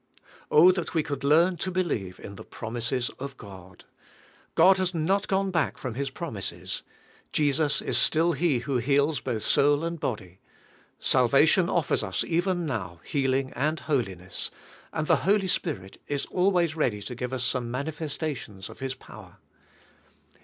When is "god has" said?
4.55-4.95